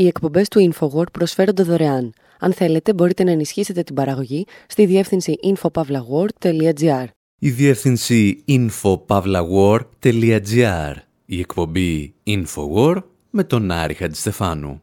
[0.00, 2.12] Οι εκπομπές του InfoWord προσφέρονται δωρεάν.
[2.38, 7.04] Αν θέλετε, μπορείτε να ενισχύσετε την παραγωγή στη διεύθυνση infopavlagor.gr.
[7.38, 10.94] Η διεύθυνση infopavlagor.gr.
[11.24, 14.82] Η εκπομπή InfoWord με τον Άρη Χατζηστεφάνου.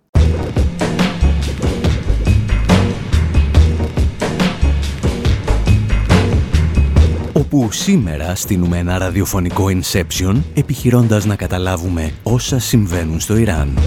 [7.34, 13.78] όπου σήμερα στείλουμε ένα ραδιοφωνικό Inception επιχειρώντας να καταλάβουμε όσα συμβαίνουν στο Ιράν.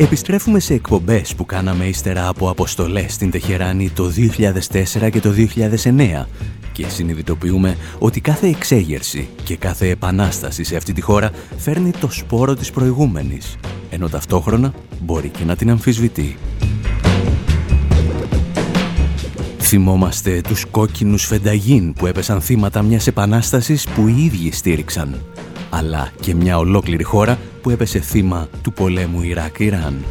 [0.00, 4.12] Επιστρέφουμε σε εκπομπές που κάναμε ύστερα από αποστολές στην Τεχεράνη το
[5.02, 5.30] 2004 και το
[5.84, 6.26] 2009
[6.72, 12.54] και συνειδητοποιούμε ότι κάθε εξέγερση και κάθε επανάσταση σε αυτή τη χώρα φέρνει το σπόρο
[12.54, 13.56] της προηγούμενης,
[13.90, 16.36] ενώ ταυτόχρονα μπορεί και να την αμφισβητεί.
[19.58, 25.22] Θυμόμαστε τους κόκκινους φενταγίν που έπεσαν θύματα μιας επανάστασης που οι ίδιοι στήριξαν,
[25.70, 30.04] αλλά και μια ολόκληρη χώρα που έπεσε θύμα του πολέμου Ιράκ-Ιράν.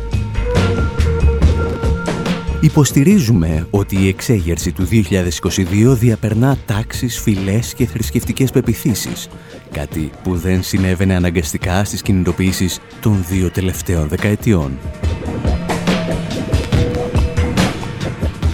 [2.62, 9.28] Υποστηρίζουμε ότι η εξέγερση του 2022 διαπερνά τάξεις, φυλές και θρησκευτικές πεπιθήσεις,
[9.72, 14.78] κάτι που δεν συνέβαινε αναγκαστικά στις κινητοποιήσεις των δύο τελευταίων δεκαετιών.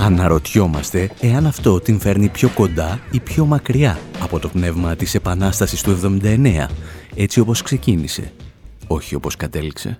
[0.03, 5.81] Αναρωτιόμαστε εάν αυτό την φέρνει πιο κοντά ή πιο μακριά από το πνεύμα της Επανάστασης
[5.81, 6.65] του 79,
[7.15, 8.33] έτσι όπως ξεκίνησε,
[8.87, 9.99] όχι όπως κατέληξε.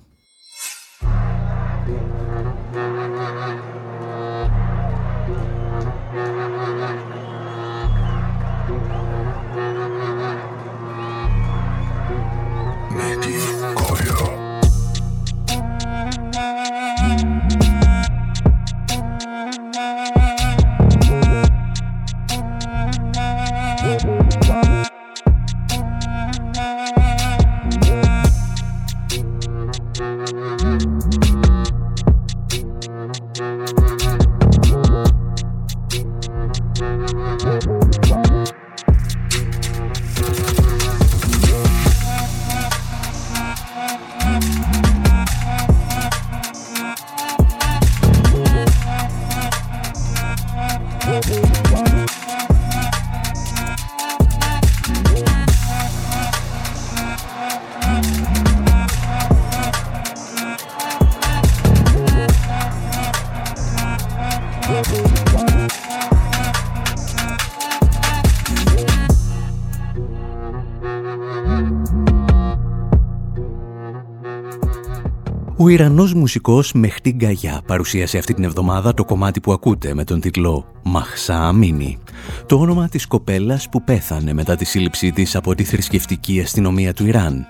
[75.64, 80.20] Ο Ιρανός μουσικός Μεχτή Γκαγιά παρουσίασε αυτή την εβδομάδα το κομμάτι που ακούτε με τον
[80.20, 81.98] τίτλο «Μαχσά Αμίνη»,
[82.46, 87.06] το όνομα της κοπέλας που πέθανε μετά τη σύλληψή της από τη θρησκευτική αστυνομία του
[87.06, 87.46] Ιράν,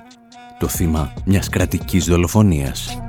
[0.59, 3.01] το θύμα μιας κρατικής δολοφονίας.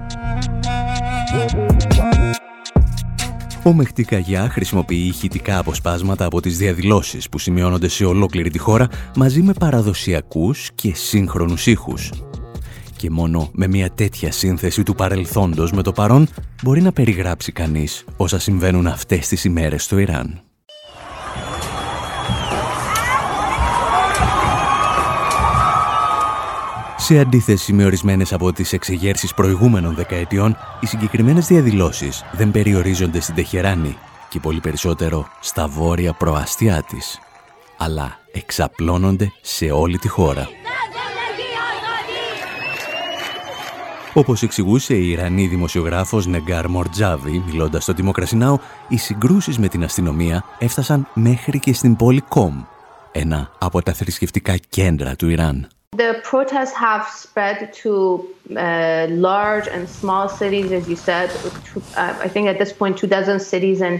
[3.64, 8.88] Ο Μεχτή Καγιά χρησιμοποιεί ηχητικά αποσπάσματα από τις διαδηλώσεις που σημειώνονται σε ολόκληρη τη χώρα
[9.16, 12.10] μαζί με παραδοσιακούς και σύγχρονους ήχους,
[13.04, 16.28] και μόνο με μια τέτοια σύνθεση του παρελθόντος με το παρόν
[16.62, 20.40] μπορεί να περιγράψει κανείς όσα συμβαίνουν αυτές τις ημέρες στο Ιράν.
[26.96, 33.34] Σε αντίθεση με ορισμένες από τις εξεγέρσεις προηγούμενων δεκαετιών, οι συγκεκριμένες διαδηλώσεις δεν περιορίζονται στην
[33.34, 33.96] Τεχεράνη
[34.28, 37.18] και πολύ περισσότερο στα βόρεια προαστιά της,
[37.76, 40.48] αλλά εξαπλώνονται σε όλη τη χώρα.
[44.16, 48.54] Όπως εξηγούσε η Ιρανή δημοσιογράφος Νεγκάρ Μορτζάβη, μιλώντας στο Democracy Now,
[48.88, 52.62] οι συγκρούσεις με την αστυνομία έφτασαν μέχρι και στην πόλη Κομ,
[53.12, 55.68] ένα από τα θρησκευτικά κέντρα του Ιράν.
[55.96, 57.92] The protests have spread to
[58.50, 61.28] uh, large and small cities, as you said.
[61.96, 63.96] Uh, I think at this point, two dozen cities and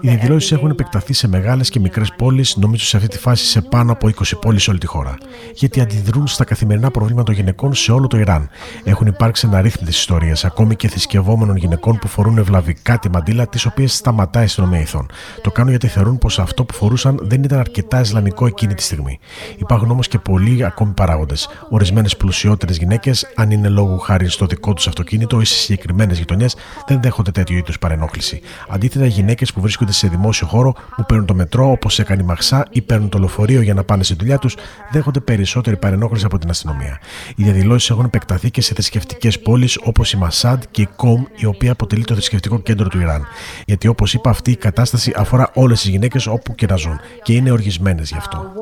[0.00, 3.60] οι διαδηλώσει έχουν επεκταθεί σε μεγάλες και μικρές πόλεις, νομίζω σε αυτή τη φάση σε
[3.60, 5.14] πάνω από 20 πόλεις σε όλη τη χώρα.
[5.54, 8.48] Γιατί αντιδρούν στα καθημερινά προβλήματα των γυναικών σε όλο το Ιράν.
[8.84, 13.94] Έχουν υπάρξει αναρρύθμιτε ιστορίες, ακόμη και θρησκευόμενων γυναικών που φορούν ευλαβικά τη μαντήλα, τις οποίες
[13.94, 15.10] σταματάει η αστυνομία ηθών.
[15.42, 19.18] Το κάνουν γιατί θεωρούν πως αυτό που φορούσαν δεν ήταν αρκετά Ισλαμικό εκείνη τη στιγμή.
[19.56, 21.48] Υπάρχουν όμως και πολλοί ακόμη παράγοντες.
[21.68, 26.56] Ορισμένες πλουσιότερες γυναίκες, αν είναι λόγω χάρη στο δικό τους αυτοκίνητο ή σε συγκεκριμένες γειτονιές
[26.86, 28.40] δεν δέχονται τέτοιου είδους παρενόχληση.
[28.68, 32.24] Αντίθετα, οι γυναίκες που βρίσκονται σε δημόσιο χώρο, που παίρνουν το μετρό όπως έκανε η
[32.24, 34.56] Μαξά ή παίρνουν το λεωφορείο για να πάνε στη δουλειά τους,
[34.90, 37.00] δέχονται περισσότερη παρενόχληση από την αστυνομία.
[37.36, 41.46] Οι διαδηλώσεις έχουν επεκταθεί και σε θρησκευτικές πόλεις όπως η Μασάντ και η Κομ, η
[41.46, 43.26] οποία αποτελεί το θρησκευτικό κέντρο του Ιράν.
[43.64, 47.32] Γιατί όπως είπα, αυτή η κατάσταση αφορά όλες τις γυναίκες όπου και να ζουν και
[47.32, 48.52] είναι οργισμένες γι' αυτό.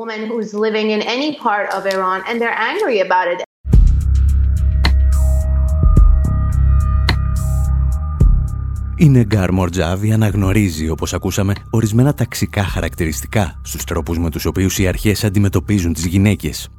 [9.01, 14.87] Η Νεγκάρ Μορτζάβη αναγνωρίζει, όπως ακούσαμε, ορισμένα ταξικά χαρακτηριστικά στους τρόπους με τους οποίους οι
[14.87, 16.69] αρχές αντιμετωπίζουν τις γυναίκες.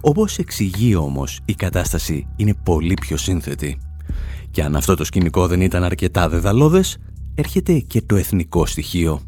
[0.00, 3.78] Όπως εξηγεί όμως, η κατάσταση είναι πολύ πιο σύνθετη.
[4.50, 6.98] Και αν αυτό το σκηνικό δεν ήταν αρκετά δεδαλώδες,
[7.34, 9.20] έρχεται και το εθνικό στοιχείο.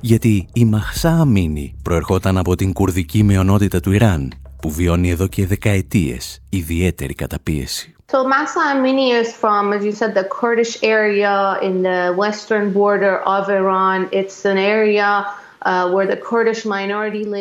[0.00, 4.32] Γιατί η Μαχσά Αμίνη προερχόταν από την κουρδική μειονότητα του Ιράν,
[4.62, 7.94] που βιώνει εδώ και δεκαετίες ιδιαίτερη καταπίεση.
[8.12, 13.20] So Masa Amini is from, as you said, the Kurdish area in the western border
[13.20, 14.10] of Iran.
[14.12, 15.32] It's an area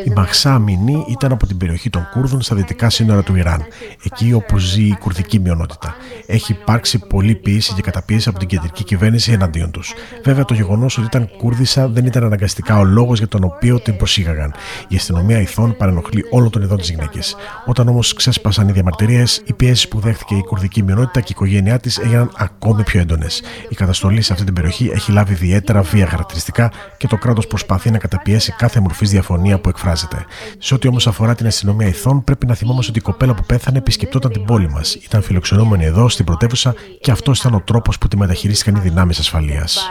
[0.03, 3.65] η Μαχσά Αμινή ήταν από την περιοχή των Κούρδων στα δυτικά σύνορα του Ιράν,
[4.03, 5.95] εκεί όπου ζει η κουρδική μειονότητα.
[6.25, 9.93] Έχει υπάρξει πολλή πίεση και καταπίεση από την κεντρική κυβέρνηση εναντίον τους.
[10.23, 13.97] Βέβαια, το γεγονός ότι ήταν Κούρδισσα δεν ήταν αναγκαστικά ο λόγος για τον οποίο την
[13.97, 14.53] προσήγαγαν.
[14.87, 17.35] Η αστυνομία ηθών παρενοχλεί όλο τον ειδών της γυναίκες.
[17.65, 21.79] Όταν όμως ξέσπασαν οι διαμαρτυρίες, οι πιέσεις που δέχτηκε η κουρδική μειονότητα και η οικογένειά
[21.79, 23.41] της έγιναν ακόμη πιο έντονες.
[23.69, 27.91] Η καταστολή σε αυτή την περιοχή έχει λάβει ιδιαίτερα βία χαρακτηριστικά και το κράτος προσπαθεί
[27.91, 30.25] να καταπιέσει κάθε μορφής διαφωνία που εκφράζεται.
[30.57, 33.77] Σε ό,τι όμως αφορά την αστυνομία ηθών, πρέπει να θυμόμαστε ότι η κοπέλα που πέθανε
[33.77, 34.95] επισκεπτόταν την πόλη μας.
[34.95, 39.19] Ήταν φιλοξενούμενη εδώ, στην πρωτεύουσα, και αυτός ήταν ο τρόπος που τη μεταχειρίστηκαν οι δυνάμεις
[39.19, 39.89] ασφαλείας.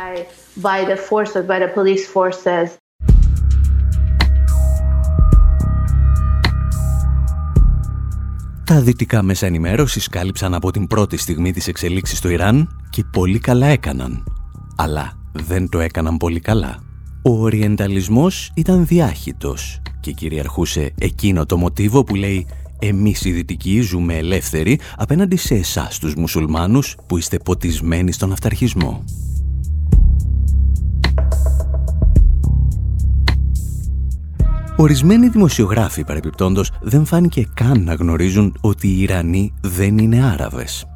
[8.65, 13.39] Τα δυτικά μέσα ενημέρωσης κάλυψαν από την πρώτη στιγμή της εξελίξης στο Ιράν και πολύ
[13.39, 14.25] καλά έκαναν.
[14.77, 16.90] Αλλά δεν το έκαναν πολύ καλά.
[17.23, 22.47] Ο οριενταλισμός ήταν διάχυτος και κυριαρχούσε εκείνο το μοτίβο που λέει
[22.79, 29.05] «Εμείς οι Δυτικοί ζούμε ελεύθεροι απέναντι σε εσάς τους μουσουλμάνους που είστε ποτισμένοι στον αυταρχισμό».
[34.77, 40.87] Ορισμένοι δημοσιογράφοι παρεπιπτόντος δεν φάνηκε καν να γνωρίζουν ότι οι Ιρανοί δεν είναι Άραβες.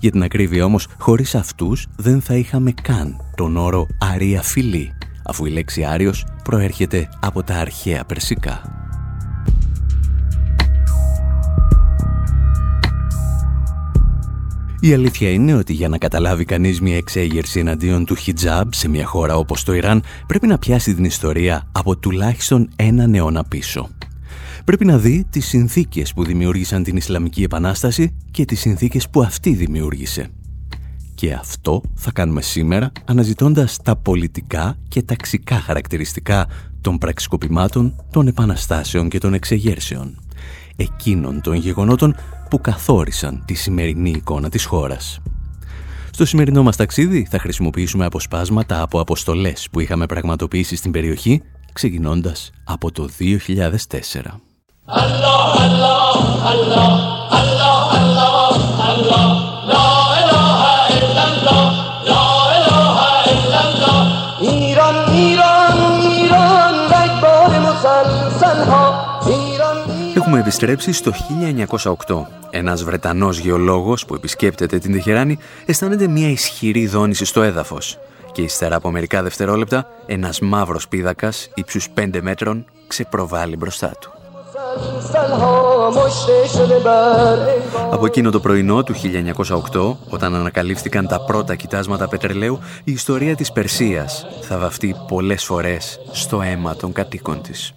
[0.00, 4.92] Για την ακρίβεια όμως, χωρίς αυτούς δεν θα είχαμε καν τον όρο «αρία φυλή»,
[5.24, 8.82] αφού η λέξη Άριος προέρχεται από τα αρχαία περσικά.
[14.84, 19.06] Η αλήθεια είναι ότι για να καταλάβει κανείς μια εξέγερση εναντίον του χιτζάμπ σε μια
[19.06, 23.88] χώρα όπως το Ιράν πρέπει να πιάσει την ιστορία από τουλάχιστον έναν αιώνα πίσω.
[24.64, 29.50] Πρέπει να δει τις συνθήκες που δημιούργησαν την Ισλαμική Επανάσταση και τις συνθήκες που αυτή
[29.50, 30.30] δημιούργησε.
[31.22, 36.46] Και αυτό θα κάνουμε σήμερα αναζητώντας τα πολιτικά και ταξικά χαρακτηριστικά
[36.80, 40.20] των πραξικοπημάτων, των επαναστάσεων και των εξεγέρσεων.
[40.76, 42.16] Εκείνων των γεγονότων
[42.50, 45.20] που καθόρισαν τη σημερινή εικόνα της χώρας.
[46.10, 51.42] Στο σημερινό μας ταξίδι θα χρησιμοποιήσουμε αποσπάσματα από αποστολές που είχαμε πραγματοποιήσει στην περιοχή,
[51.72, 54.40] ξεκινώντας από το 2004.
[57.34, 57.61] Έχουμε
[70.52, 71.12] επιστρέψει στο
[72.06, 72.26] 1908.
[72.50, 77.98] Ένας Βρετανός γεωλόγος που επισκέπτεται την Τεχεράνη αισθάνεται μια ισχυρή δόνηση στο έδαφος
[78.32, 84.12] και ύστερα από μερικά δευτερόλεπτα ένας μαύρος πίδακας ύψους 5 μέτρων ξεπροβάλλει μπροστά του.
[87.90, 88.94] Από εκείνο το πρωινό του
[89.72, 96.00] 1908, όταν ανακαλύφθηκαν τα πρώτα κοιτάσματα πετρελαίου, η ιστορία της Περσίας θα βαφτεί πολλές φορές
[96.12, 97.74] στο αίμα των κατοίκων της.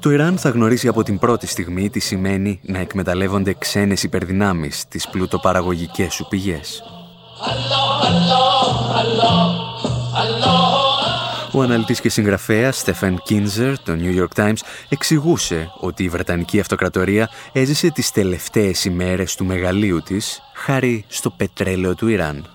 [0.00, 5.08] Το Ιράν θα γνωρίσει από την πρώτη στιγμή τι σημαίνει να εκμεταλλεύονται ξένες υπερδυνάμεις τις
[5.08, 6.82] πλουτοπαραγωγικές σου πηγές.
[11.52, 17.28] Ο αναλυτής και συγγραφέας Στέφεν Κίνζερ, το New York Times, εξηγούσε ότι η Βρετανική Αυτοκρατορία
[17.52, 22.46] έζησε τις τελευταίες ημέρες του μεγαλείου της χάρη στο πετρέλαιο του Ιράν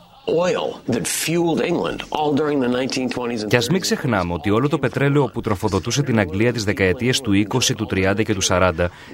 [3.47, 7.31] Και ας μην ξεχνάμε ότι όλο το πετρέλαιο που τροφοδοτούσε την Αγγλία τις δεκαετίες του
[7.31, 8.71] 20, του 30 και του 40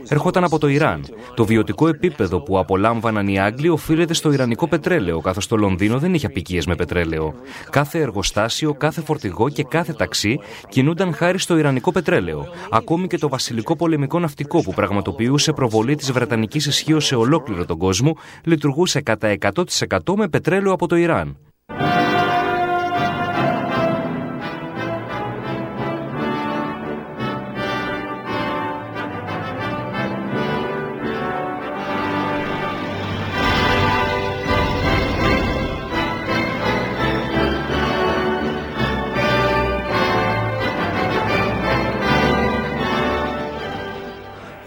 [0.08, 1.06] ερχόταν από το Ιράν.
[1.36, 6.14] Το βιωτικό επίπεδο που απολάμβαναν οι Άγγλοι οφείλεται στο Ιρανικό πετρέλαιο, καθώς το Λονδίνο δεν
[6.14, 7.34] είχε απικίες με πετρέλαιο.
[7.70, 12.48] Κάθε εργοστάσιο, κάθε φορτηγό και κάθε ταξί κινούνταν χάρη στο Ιρανικό πετρέλαιο.
[12.72, 17.78] Ακόμη και το βασιλικό πολεμικό ναυτικό που πραγματοποιούσε προβολή της Βρετανικής ισχύω σε ολόκληρο τον
[17.78, 21.04] κόσμο λειτουργούσε κατά 100% με πετρέλαιο από το Ιράν.
[21.06, 21.30] Иран–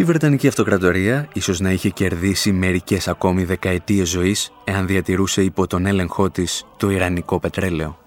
[0.08, 6.30] Βρετανική Αυτοκρατορία ίσως να είχε κερδίσει μερικές ακόμη δεκαετίες ζωής εάν διατηρούσε υπό τον έλεγχό
[6.30, 7.98] της το Ιρανικό πετρέλαιο.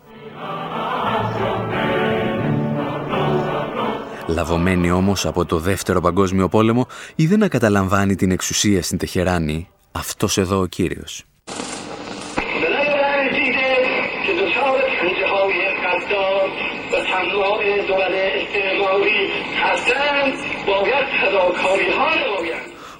[4.27, 10.37] Λαβωμένη όμως από το Δεύτερο Παγκόσμιο Πόλεμο, είδε να καταλαμβάνει την εξουσία στην Τεχεράνη αυτός
[10.37, 11.25] εδώ ο κύριος.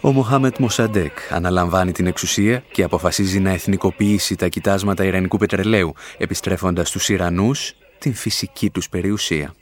[0.03, 6.88] Ο Μοχάμετ Μοσαντέκ αναλαμβάνει την εξουσία και αποφασίζει να εθνικοποιήσει τα κοιτάσματα Ιρανικού πετρελαίου, επιστρέφοντας
[6.89, 9.53] στους Ιρανούς την φυσική τους περιουσία.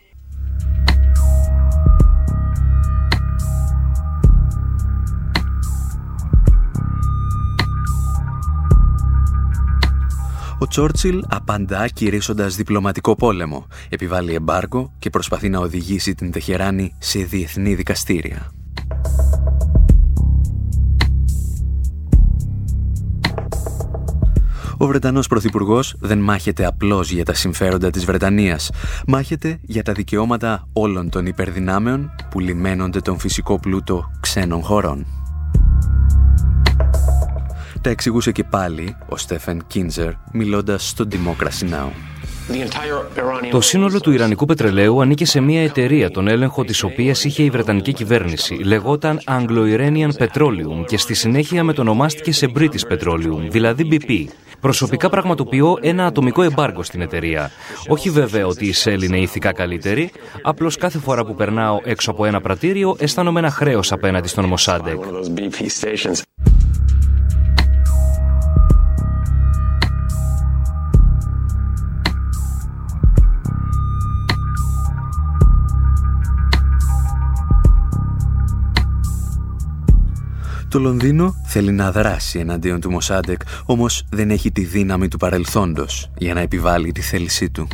[10.59, 17.19] Ο Τσόρτσιλ απαντά κηρύσσοντας διπλωματικό πόλεμο, επιβάλλει εμπάργκο και προσπαθεί να οδηγήσει την Τεχεράνη σε
[17.19, 18.51] διεθνή δικαστήρια.
[24.81, 28.71] Ο Βρετανός Πρωθυπουργός δεν μάχεται απλώς για τα συμφέροντα της Βρετανίας.
[29.07, 35.05] Μάχεται για τα δικαιώματα όλων των υπερδυνάμεων που λιμένονται τον φυσικό πλούτο ξένων χωρών.
[37.81, 41.89] Τα εξηγούσε και πάλι ο Στέφεν Κίνζερ μιλώντας στο Democracy Now!
[43.51, 47.49] Το σύνολο του Ιρανικού πετρελαίου ανήκε σε μια εταιρεία, τον έλεγχο της οποίας είχε η
[47.49, 48.53] Βρετανική κυβέρνηση.
[48.53, 54.25] Λεγόταν Anglo-Iranian Petroleum και στη συνέχεια μετονομάστηκε σε British Petroleum, δηλαδή BP.
[54.61, 57.51] Προσωπικά πραγματοποιώ ένα ατομικό εμπάργκο στην εταιρεία.
[57.87, 60.11] Όχι βέβαια ότι η Shell είναι ηθικά καλύτερη,
[60.41, 64.97] απλώς κάθε φορά που περνάω έξω από ένα πρατήριο αισθάνομαι ένα χρέος απέναντι στον Μοσάντεκ.
[80.69, 86.11] Το Λονδίνο θέλει να δράσει εναντίον του Μοσάντεκ, όμως δεν έχει τη δύναμη του παρελθόντος
[86.17, 87.67] για να επιβάλλει τη θέλησή του.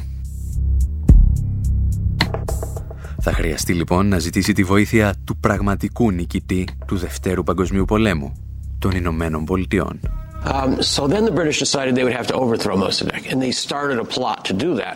[3.21, 8.33] Θα χρειαστεί λοιπόν να ζητήσει τη βοήθεια του πραγματικού νικητή του Δευτέρου Παγκοσμίου Πολέμου,
[8.79, 9.99] των Ηνωμένων Πολιτειών.
[10.45, 13.97] Um, so then the British decided they would have to overthrow Mossadegh, and they started
[13.97, 14.95] a plot to do that.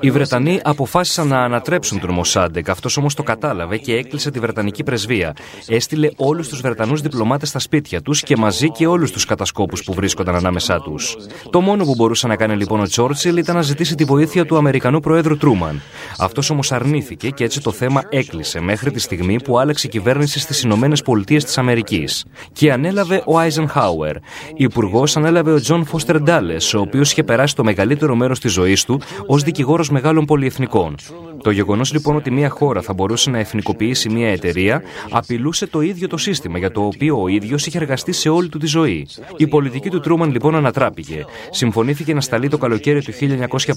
[0.00, 2.68] Οι Βρετανοί αποφάσισαν να ανατρέψουν τον Μοσάντεκ.
[2.68, 5.32] Αυτός όμως το κατάλαβε και έκλεισε τη Βρετανική πρεσβεία.
[5.66, 9.92] Έστειλε όλους τους Βρετανούς διπλωμάτες στα σπίτια τους και μαζί και όλους τους κατασκόπους που
[9.92, 11.16] βρίσκονταν ανάμεσά τους.
[11.50, 14.56] Το μόνο που μπορούσε να κάνει λοιπόν ο Τσόρτσιλ ήταν να ζητήσει τη βοήθεια του
[14.56, 15.82] Αμερικανού Προέδρου Τρούμαν.
[16.18, 20.38] Αυτός όμως αρνήθηκε και έτσι το θέμα έκλεισε μέχρι τη στιγμή που άλλαξε η κυβέρνηση
[20.38, 22.24] στις Ηνωμένες Πολιτείες της Αμερικής.
[22.52, 24.16] Και ανέλαβε ο Άιζενχάουερ.
[24.54, 28.84] Υπουργός ανέλαβε ο Τζον Φώστερ Ντάλες, ο οποίος είχε περάσει το μεγαλύτερο μέρος της ζωής
[28.84, 30.94] του ως δικηγόρος μεγάλων πολυεθνικών.
[31.42, 36.08] Το γεγονός λοιπόν ότι μια χώρα θα μπορούσε να εθνικοποιήσει μια εταιρεία απειλούσε το ίδιο
[36.08, 39.06] το σύστημα για το οποίο ο ίδιος είχε εργαστεί σε όλη του τη ζωή.
[39.36, 41.24] Η πολιτική του Τρούμαν λοιπόν ανατράπηκε.
[41.50, 43.12] Συμφωνήθηκε να σταλεί το καλοκαίρι του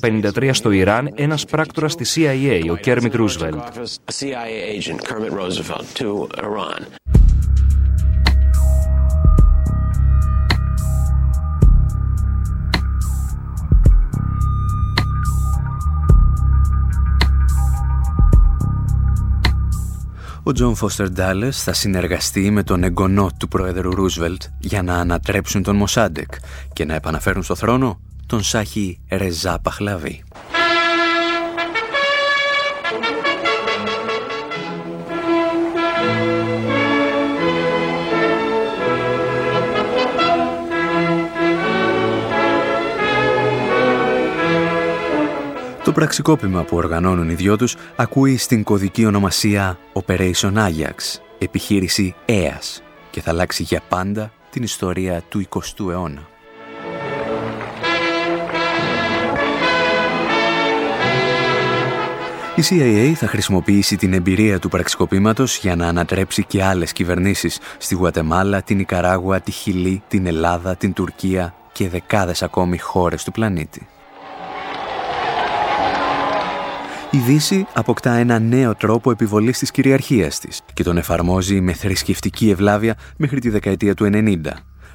[0.02, 3.64] 1953 στο Ιράν ένας πράκτορας στη CIA, ο Κέρμιτ Ρούσβελτ.
[20.48, 25.64] Ο Τζον Φώστερ Ντάλες θα συνεργαστεί με τον εγγονό του πρόεδρου Ρούσβελτ για να ανατρέψουν
[25.64, 26.32] τον Μοσάντεκ
[26.74, 30.24] και να επαναφέρουν στο θρόνο τον Σάχη Ρεζά Παχλαβή.
[45.96, 53.22] πραξικόπημα που οργανώνουν οι δυο τους ακούει στην κωδική ονομασία Operation Ajax, επιχείρηση ΕΑΣ και
[53.22, 56.28] θα αλλάξει για πάντα την ιστορία του 20ου αιώνα.
[62.56, 67.96] Η CIA θα χρησιμοποιήσει την εμπειρία του πραξικοπήματος για να ανατρέψει και άλλες κυβερνήσεις στη
[67.96, 73.88] Γουατεμάλα, την Ικαράγουα, τη Χιλή, την Ελλάδα, την Τουρκία και δεκάδες ακόμη χώρες του πλανήτη.
[77.12, 82.50] Η Δύση αποκτά ένα νέο τρόπο επιβολής της κυριαρχίας της και τον εφαρμόζει με θρησκευτική
[82.50, 84.36] ευλάβεια μέχρι τη δεκαετία του 90,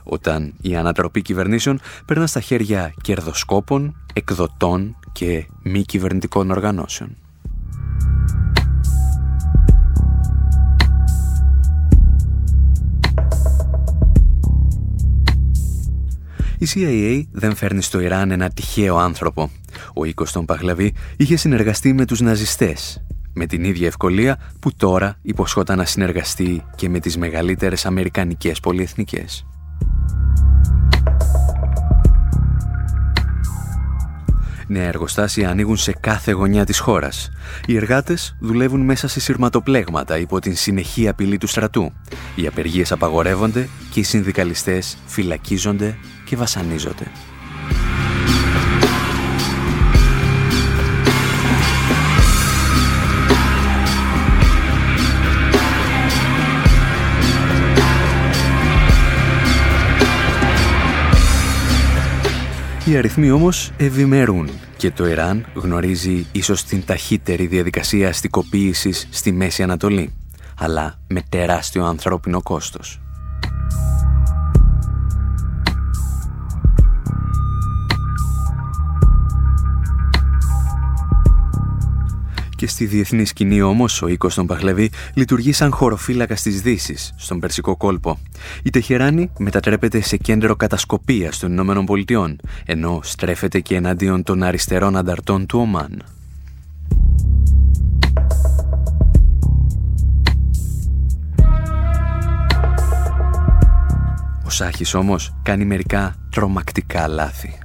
[0.03, 7.17] όταν η ανατροπή κυβερνήσεων περνά στα χέρια κερδοσκόπων, εκδοτών και μη κυβερνητικών οργανώσεων.
[16.59, 19.51] Η CIA δεν φέρνει στο Ιράν ένα τυχαίο άνθρωπο.
[19.95, 25.17] Ο οίκος των Παγλαβή είχε συνεργαστεί με τους ναζιστές, με την ίδια ευκολία που τώρα
[25.23, 29.45] υποσχόταν να συνεργαστεί και με τις μεγαλύτερες αμερικανικές πολυεθνικές.
[34.71, 37.31] Νέα εργοστάσια ανοίγουν σε κάθε γωνιά της χώρας.
[37.67, 41.93] Οι εργάτες δουλεύουν μέσα σε σειρματοπλέγματα υπό την συνεχή απειλή του στρατού.
[42.35, 47.11] Οι απεργίες απαγορεύονται και οι συνδικαλιστές φυλακίζονται και βασανίζονται.
[62.91, 69.63] Οι αριθμοί όμως ευημερούν και το Ιράν γνωρίζει ίσως την ταχύτερη διαδικασία αστικοποίησης στη Μέση
[69.63, 70.13] Ανατολή,
[70.59, 73.01] αλλά με τεράστιο ανθρώπινο κόστος.
[82.61, 87.41] Και στη διεθνή σκηνή όμως, ο οίκος των Παχλεβί λειτουργεί σαν χωροφύλακα τη Δύση, στον
[87.41, 88.19] Περσικό κόλπο.
[88.63, 94.97] Η Τεχεράνη μετατρέπεται σε κέντρο κατασκοπίας των Ηνωμένων Πολιτειών, ενώ στρέφεται και εναντίον των αριστερών
[94.97, 96.03] ανταρτών του Ομάν.
[104.45, 107.59] Ο Σάχης όμως κάνει μερικά τρομακτικά λάθη.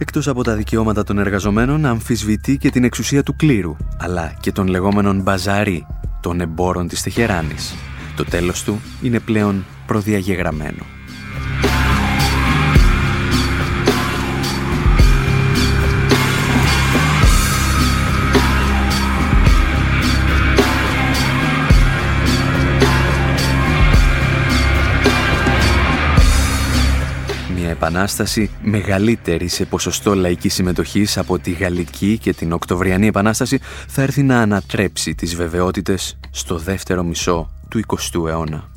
[0.00, 4.66] Εκτός από τα δικαιώματα των εργαζομένων, αμφισβητεί και την εξουσία του κλήρου, αλλά και των
[4.66, 5.86] λεγόμενων μπαζάρι,
[6.20, 7.74] των εμπόρων της Τεχεράνης.
[8.16, 10.99] Το τέλος του είναι πλέον προδιαγεγραμμένο.
[27.90, 34.22] Επανάσταση μεγαλύτερη σε ποσοστό λαϊκή συμμετοχής από τη Γαλλική και την Οκτωβριανή Επανάσταση θα έρθει
[34.22, 38.68] να ανατρέψει τις βεβαιότητες στο δεύτερο μισό του 20ου αιώνα.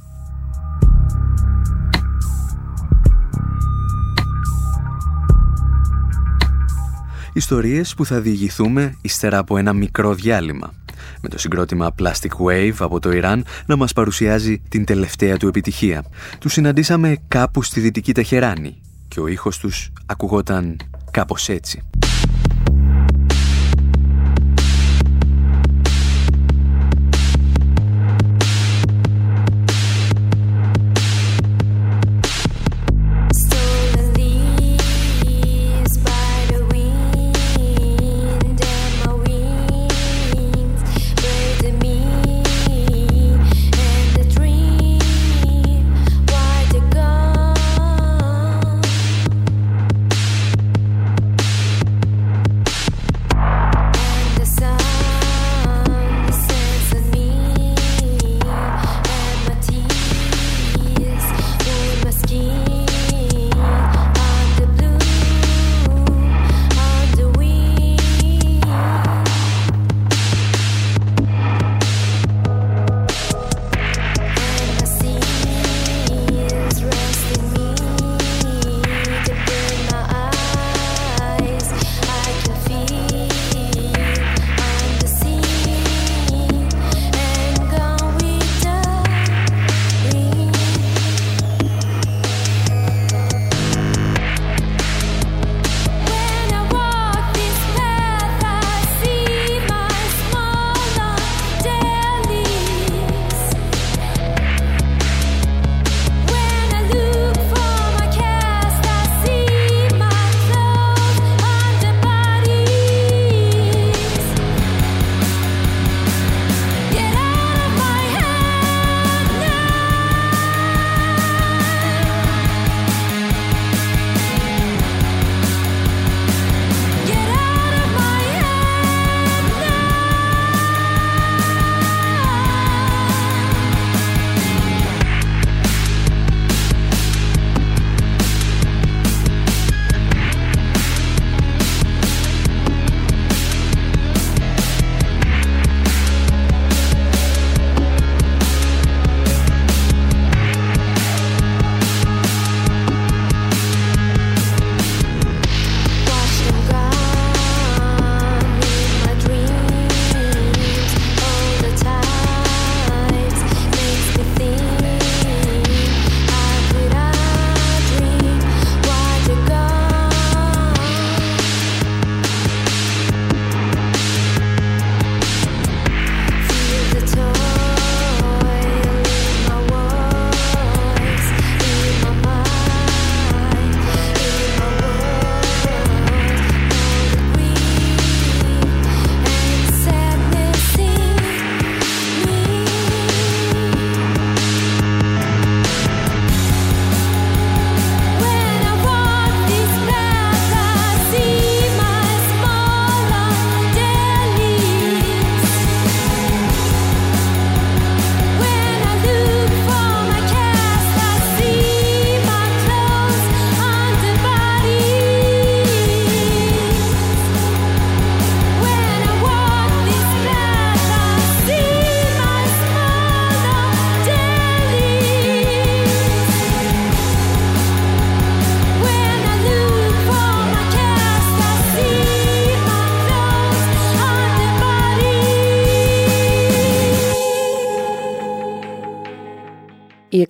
[7.33, 10.73] Ιστορίες που θα διηγηθούμε ύστερα από ένα μικρό διάλειμμα
[11.21, 16.03] με το συγκρότημα Plastic Wave από το Ιράν να μας παρουσιάζει την τελευταία του επιτυχία.
[16.39, 18.77] Του συναντήσαμε κάπου στη Δυτική Τεχεράνη
[19.13, 20.79] και ο ήχος τους ακουγόταν
[21.11, 21.81] κάπως έτσι.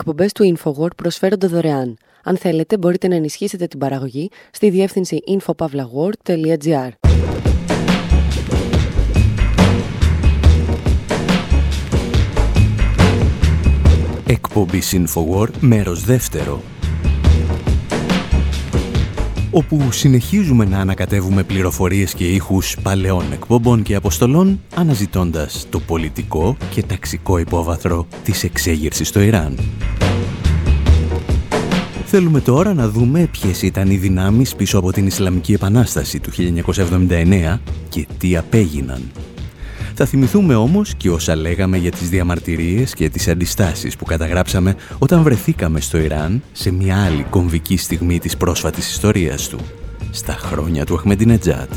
[0.06, 1.98] Εκπομπές του InfoWord προσφέρονται δωρεάν.
[2.24, 6.90] Αν θέλετε, μπορείτε να ενισχύσετε την παραγωγή στη διεύθυνση infopavlagor.gr.
[14.28, 16.62] Εκπομπή InfoWord, μέρος δεύτερο.
[19.56, 26.84] Όπου συνεχίζουμε να ανακατεύουμε πληροφορίες και ήχους παλαιών εκπομπών και αποστολών, αναζητώντας το πολιτικό και
[26.84, 29.60] ταξικό υπόβαθρο της εξέγερσης στο Ιράν.
[32.16, 36.32] Θέλουμε τώρα να δούμε ποιες ήταν οι δυνάμεις πίσω από την Ισλαμική Επανάσταση του
[36.76, 39.12] 1979 και τι απέγιναν.
[39.94, 45.24] Θα θυμηθούμε όμως και όσα λέγαμε για τις διαμαρτυρίες και τις αντιστάσεις που καταγράψαμε όταν
[45.24, 49.60] βρεθήκαμε στο Ιράν σε μια άλλη κομβική στιγμή της πρόσφατης ιστορίας του,
[50.12, 51.72] στα χρόνια του Αχμεντινετζάτ.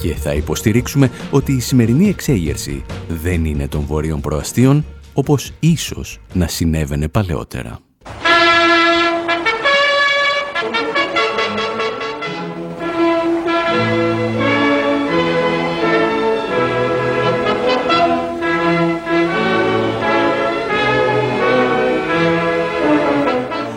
[0.00, 2.84] Και θα υποστηρίξουμε ότι η σημερινή εξέγερση
[3.22, 4.84] δεν είναι των βόρειων προαστίων
[5.18, 7.78] όπως ίσως να συνέβαινε παλαιότερα.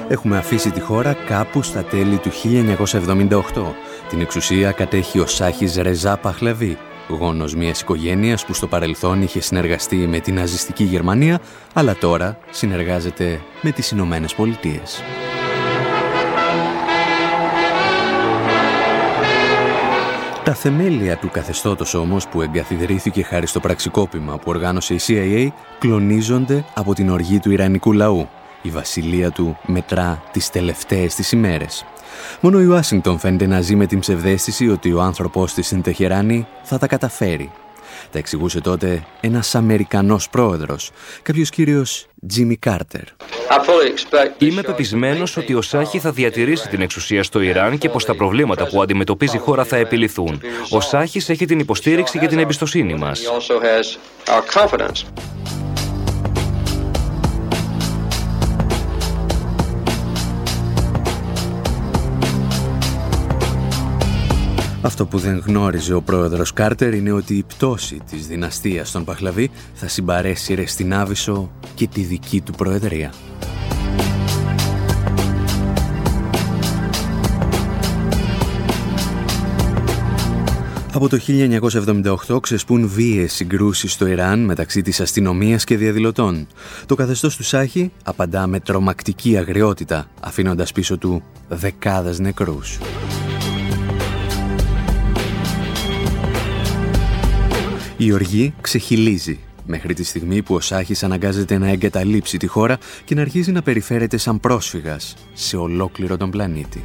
[0.07, 3.41] Έχουμε αφήσει τη χώρα κάπου στα τέλη του 1978.
[4.09, 6.77] Την εξουσία κατέχει ο Σάχης Ρεζά Παχλαβή,
[7.15, 11.39] γόνος μιας οικογένειας που στο παρελθόν είχε συνεργαστεί με την ναζιστική Γερμανία,
[11.73, 15.03] αλλά τώρα συνεργάζεται με τις Ηνωμένες Πολιτείες.
[20.43, 25.47] Τα θεμέλια του καθεστώτος όμως που εγκαθιδρύθηκε χάρη στο πραξικόπημα που οργάνωσε η CIA
[25.79, 28.27] κλονίζονται από την οργή του Ιρανικού λαού.
[28.61, 31.85] Η βασιλεία του μετρά τις τελευταίες της ημέρες.
[32.39, 36.47] Μόνο η Ουάσιγκτον φαίνεται να ζει με την ψευδέστηση ότι ο άνθρωπος της στην Τεχεράνη
[36.63, 37.51] θα τα καταφέρει.
[38.11, 43.01] Τα εξηγούσε τότε ένας Αμερικανός πρόεδρος, κάποιος κύριος Τζίμι Κάρτερ.
[44.37, 48.67] Είμαι πεπισμένος ότι ο Σάχη θα διατηρήσει την εξουσία στο Ιράν και πως τα προβλήματα
[48.67, 50.41] που αντιμετωπίζει η χώρα θα επιληθούν.
[50.69, 53.21] Ο Σάχης έχει την υποστήριξη και την εμπιστοσύνη μας.
[64.83, 69.51] Αυτό που δεν γνώριζε ο πρόεδρος Κάρτερ είναι ότι η πτώση της δυναστείας των Παχλαβή
[69.73, 73.13] θα συμπαρέσει στην Άβυσσο και τη δική του προεδρία.
[80.93, 81.19] Από το
[82.27, 86.47] 1978 ξεσπούν βίαιες συγκρούσεις στο Ιράν μεταξύ της αστυνομίας και διαδηλωτών.
[86.85, 92.79] Το καθεστώς του Σάχη απαντά με τρομακτική αγριότητα, αφήνοντας πίσω του δεκάδες νεκρούς.
[98.01, 103.15] Η οργή ξεχυλίζει μέχρι τη στιγμή που ο Σάχης αναγκάζεται να εγκαταλείψει τη χώρα και
[103.15, 106.83] να αρχίζει να περιφέρεται σαν πρόσφυγας σε ολόκληρο τον πλανήτη.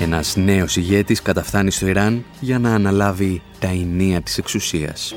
[0.00, 5.14] Ένας νέος ηγέτης καταφθάνει στο Ιράν για να αναλάβει τα ενία της εξουσίας.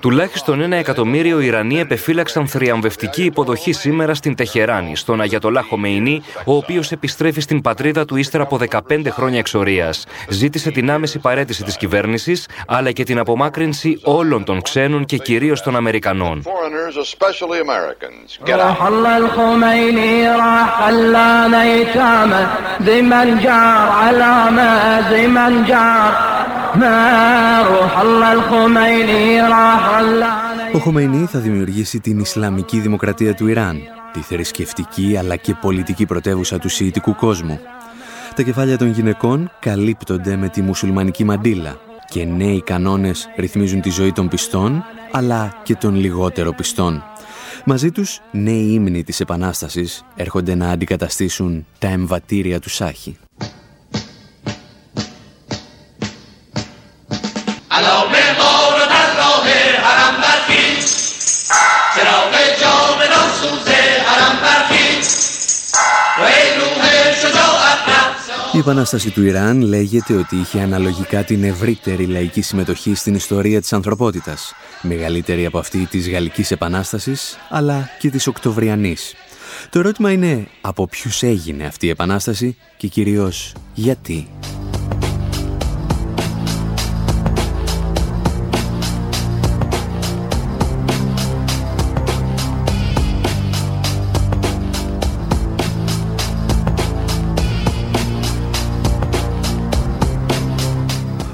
[0.00, 6.92] Τουλάχιστον ένα εκατομμύριο Ιρανοί επεφύλαξαν θριαμβευτική υποδοχή σήμερα στην Τεχεράνη, στον Αγιατολά Χομεϊνή, ο οποίος
[6.92, 10.06] επιστρέφει στην πατρίδα του ύστερα από 15 χρόνια εξορίας.
[10.28, 15.62] Ζήτησε την άμεση παρέτηση της κυβέρνησης, αλλά και την απομάκρυνση όλων των ξένων και κυρίως
[15.62, 16.42] των Αμερικανών.
[30.74, 33.80] Ο Χομεϊνί θα δημιουργήσει την Ισλαμική Δημοκρατία του Ιράν,
[34.12, 37.60] τη θρησκευτική αλλά και πολιτική πρωτεύουσα του Σιητικού κόσμου.
[38.34, 41.76] Τα κεφάλια των γυναικών καλύπτονται με τη μουσουλμανική μαντήλα
[42.08, 47.02] και νέοι κανόνες ρυθμίζουν τη ζωή των πιστών αλλά και των λιγότερο πιστών.
[47.64, 53.16] Μαζί τους νέοι ύμνοι της Επανάστασης έρχονται να αντικαταστήσουν τα εμβατήρια του Σάχη.
[68.70, 74.54] Επανάσταση του Ιράν λέγεται ότι είχε αναλογικά την ευρύτερη λαϊκή συμμετοχή στην ιστορία της ανθρωπότητας,
[74.82, 79.14] μεγαλύτερη από αυτή της Γαλλικής Επανάστασης, αλλά και της Οκτωβριανής.
[79.70, 84.28] Το ερώτημα είναι από ποιους έγινε αυτή η Επανάσταση και κυρίως γιατί;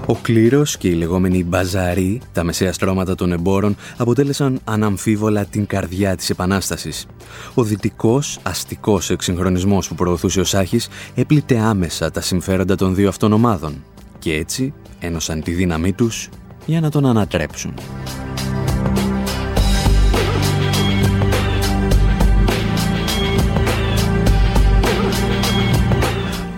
[0.06, 6.16] Ο κλήρος και οι λεγόμενοι μπαζαροί, τα μεσαία στρώματα των εμπόρων, αποτέλεσαν αναμφίβολα την καρδιά
[6.16, 7.06] της Επανάστασης.
[7.54, 13.32] Ο δυτικός, αστικός εξυγχρονισμός που προωθούσε ο Σάχης έπλητε άμεσα τα συμφέροντα των δύο αυτών
[13.32, 13.84] ομάδων
[14.18, 16.28] και έτσι ένωσαν τη δύναμή τους
[16.66, 17.74] για να τον ανατρέψουν.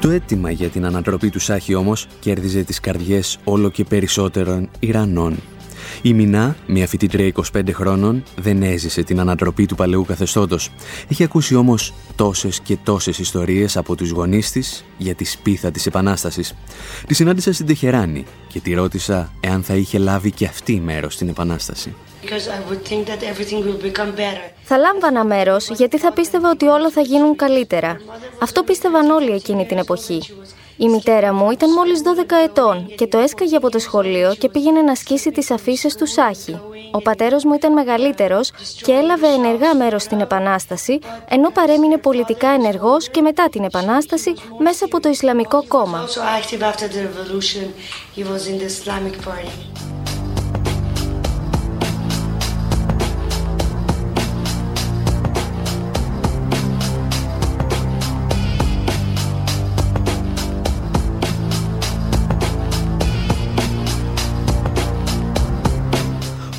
[0.07, 5.37] Το αίτημα για την ανατροπή του Σάχη όμως κέρδιζε τις καρδιές όλο και περισσότερων Ιρανών.
[6.03, 10.71] Η Μινά, μια φοιτήτρια 25 χρόνων, δεν έζησε την ανατροπή του παλαιού καθεστώτος.
[11.09, 15.87] Έχει ακούσει όμως τόσες και τόσες ιστορίες από τους γονείς της για τη σπίθα της
[15.87, 16.55] Επανάστασης.
[17.07, 21.29] Τη συνάντησα στην Τεχεράνη και τη ρώτησα εάν θα είχε λάβει και αυτή μέρος στην
[21.29, 21.95] Επανάσταση.
[24.62, 28.00] Θα λάμβανα μέρος γιατί θα πίστευα ότι όλα θα γίνουν καλύτερα.
[28.42, 30.22] Αυτό πίστευαν όλοι εκείνη την εποχή.
[30.79, 34.83] Η μητέρα μου ήταν μόλις 12 ετών και το έσκαγε από το σχολείο και πήγαινε
[34.83, 36.61] να σκίσει τις αφήσει του Σάχη.
[36.90, 38.52] Ο πατέρας μου ήταν μεγαλύτερος
[38.83, 40.98] και έλαβε ενεργά μέρος στην Επανάσταση,
[41.29, 46.09] ενώ παρέμεινε πολιτικά ενεργός και μετά την Επανάσταση μέσα από το Ισλαμικό κόμμα.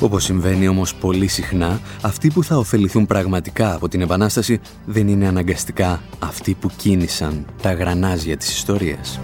[0.00, 5.26] Όπως συμβαίνει όμως πολύ συχνά, αυτοί που θα ωφεληθούν πραγματικά από την Επανάσταση δεν είναι
[5.26, 9.20] αναγκαστικά αυτοί που κίνησαν τα γρανάζια της ιστορίας.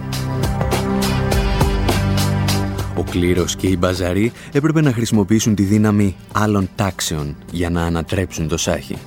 [2.97, 8.47] Ο κλήρος και οι μπαζαροί έπρεπε να χρησιμοποιήσουν τη δύναμη άλλων τάξεων για να ανατρέψουν
[8.47, 8.97] το Σάχη.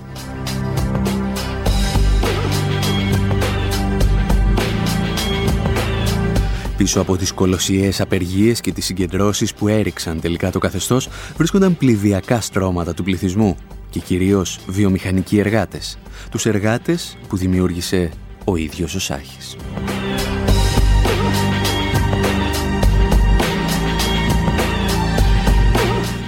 [6.79, 12.41] Πίσω από τις κολοσιαίες απεργίες και τις συγκεντρώσεις που έριξαν τελικά το καθεστώς βρίσκονταν πληδιακά
[12.41, 13.57] στρώματα του πληθυσμού
[13.91, 15.99] και κυρίως βιομηχανικοί εργάτες.
[16.31, 18.11] Τους εργάτες που δημιούργησε
[18.45, 19.57] ο ίδιος ο Σάχης.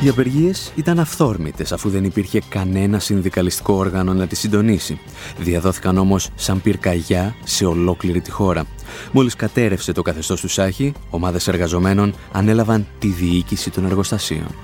[0.02, 4.98] Οι απεργίες ήταν αυθόρμητες αφού δεν υπήρχε κανένα συνδικαλιστικό όργανο να τις συντονίσει.
[5.38, 8.64] Διαδόθηκαν όμως σαν πυρκαγιά σε ολόκληρη τη χώρα.
[9.12, 14.54] Μόλις κατέρευσε το καθεστώς του Σάχη, ομάδες εργαζομένων ανέλαβαν τη διοίκηση των εργοστασίων.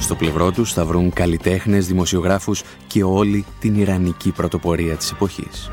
[0.00, 5.70] Στο πλευρό τους θα βρουν καλλιτέχνες, δημοσιογράφους και όλη την Ιρανική πρωτοπορία της εποχής.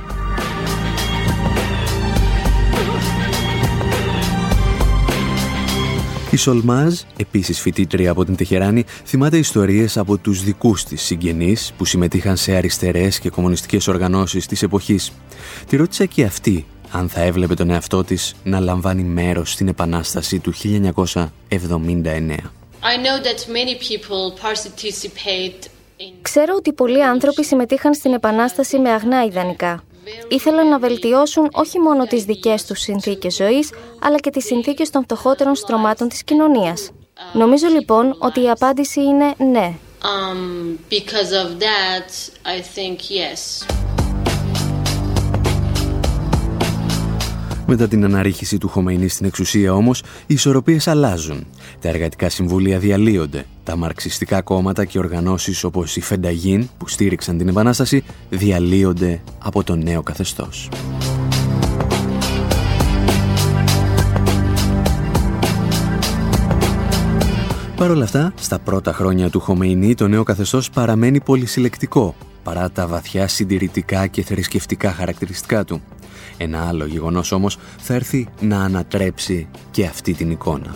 [6.34, 11.86] Η Σολμάζ, επίσης φοιτήτρια από την Τεχεράνη, θυμάται ιστορίες από τους δικούς της συγγενείς που
[11.86, 15.12] συμμετείχαν σε αριστερές και κομμουνιστικές οργανώσεις της εποχής.
[15.68, 20.40] Τη ρώτησα και αυτή αν θα έβλεπε τον εαυτό της να λαμβάνει μέρος στην Επανάσταση
[20.40, 22.52] του 1979.
[26.22, 29.84] Ξέρω ότι πολλοί άνθρωποι συμμετείχαν στην Επανάσταση με αγνά ιδανικά
[30.28, 35.04] ήθελαν να βελτιώσουν όχι μόνο τις δικές τους συνθήκες ζωής, αλλά και τις συνθήκες των
[35.04, 36.92] φτωχότερων στρωμάτων της κοινωνίας.
[37.34, 39.74] Νομίζω λοιπόν ότι η απάντηση είναι ναι.
[40.02, 42.10] Um, because of that,
[42.46, 43.68] I think yes.
[47.68, 51.48] Μετά την αναρρίχηση του Χομεϊνή στην εξουσία όμως, οι ισορροπίες αλλάζουν.
[51.82, 53.46] Τα εργατικά συμβούλια διαλύονται.
[53.64, 59.76] Τα μαρξιστικά κόμματα και οργανώσεις όπως η Φενταγίν που στήριξαν την Επανάσταση διαλύονται από το
[59.76, 60.70] νέο καθεστώς.
[67.76, 72.88] Παρ' όλα αυτά, στα πρώτα χρόνια του Χομεϊνή το νέο καθεστώς παραμένει πολυσυλλεκτικό, παρά τα
[72.88, 75.82] βαθιά συντηρητικά και θρησκευτικά χαρακτηριστικά του.
[76.38, 80.76] Ένα άλλο γεγονός όμως θα έρθει να ανατρέψει και αυτή την εικόνα.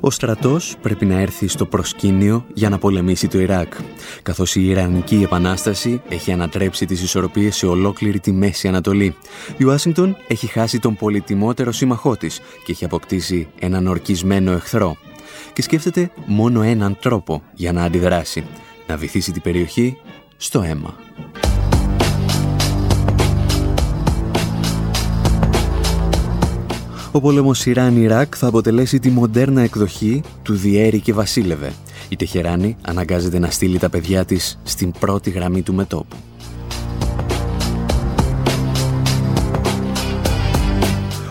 [0.00, 3.74] Ο στρατός πρέπει να έρθει στο προσκήνιο για να πολεμήσει το Ιράκ,
[4.22, 9.16] καθώς η Ιρανική Επανάσταση έχει ανατρέψει τις ισορροπίες σε ολόκληρη τη Μέση Ανατολή.
[9.56, 14.96] Η Ουάσιγκτον έχει χάσει τον πολυτιμότερο σύμμαχό της και έχει αποκτήσει έναν ορκισμένο εχθρό.
[15.52, 18.44] Και σκέφτεται μόνο έναν τρόπο για να αντιδράσει,
[18.86, 19.96] να βυθίσει την περιοχή
[20.36, 20.94] στο αίμα.
[27.12, 31.72] Ο πόλεμος Ιράν-Ιράκ θα αποτελέσει τη μοντέρνα εκδοχή του Διέρη και Βασίλευε.
[32.08, 36.16] Η Τεχεράνη αναγκάζεται να στείλει τα παιδιά της στην πρώτη γραμμή του μετόπου.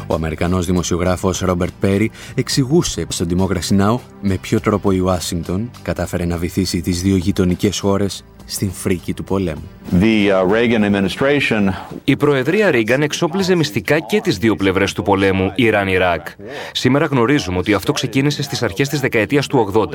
[0.07, 3.97] Ο Αμερικανός δημοσιογράφος Ρόμπερτ Πέρι εξηγούσε στον Democracy Now!
[4.21, 9.23] με ποιο τρόπο η Ουάσιγκτον κατάφερε να βυθίσει τις δύο γειτονικές χώρες στην φρίκη του
[9.23, 9.69] πολέμου.
[10.01, 11.71] Uh,
[12.03, 16.27] η Προεδρία Ρίγκαν εξόπλιζε μυστικά και τις δύο πλευρές του πολέμου Ιράν-Ιράκ.
[16.71, 19.85] Σήμερα γνωρίζουμε ότι αυτό ξεκίνησε στις αρχές της δεκαετίας του 80.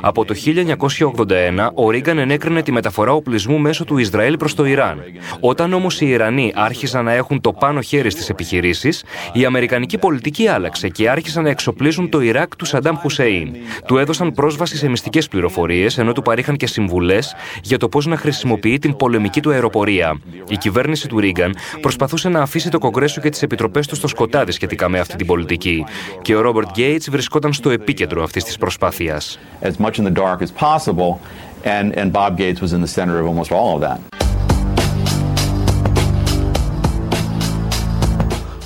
[0.00, 5.02] Από το 1981 ο Ρίγκαν ενέκρινε τη μεταφορά οπλισμού μέσω του Ισραήλ προς το Ιράν.
[5.40, 10.46] Όταν όμως οι Ιρανοί άρχισαν να έχουν το πάνω χέρι στις επιχειρήσεις, η αμερικανική πολιτική
[10.46, 13.54] άλλαξε και άρχισαν να εξοπλίζουν το Ιράκ του Σαντάμ Χουσέιν.
[13.86, 18.16] Του έδωσαν πρόσβαση σε μυστικές πληροφορίες, ενώ του παρήχαν και συμβουλές για το πώς να
[18.16, 20.20] χρησιμοποιεί την πολεμική του αεροπορία.
[20.48, 24.52] Η κυβέρνηση του Ρίγκαν προσπαθούσε να αφήσει το Κογκρέσο και τις επιτροπές του στο σκοτάδι
[24.52, 25.84] σχετικά με αυτή την πολιτική.
[26.22, 29.38] Και ο Ρόμπερτ Γκέιτς βρισκόταν στο επίκεντρο αυτής της προσπάθειας.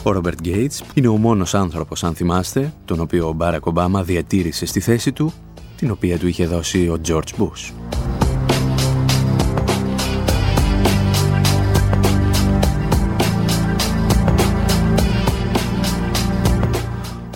[0.03, 4.67] Ο Ρόμπερτ Γκέιτς είναι ο μόνος άνθρωπος, αν θυμάστε, τον οποίο ο Μπάρακ Ομπάμα διατήρησε
[4.67, 5.33] στη θέση του,
[5.77, 7.73] την οποία του είχε δώσει ο Τζορτζ Μπούς.